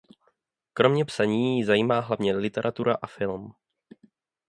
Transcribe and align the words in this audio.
Kromě 0.73 1.05
psaní 1.05 1.57
ji 1.57 1.65
zajímá 1.65 1.99
hlavně 1.99 2.33
literatura 2.35 2.95
a 3.01 3.07
film. 3.07 3.53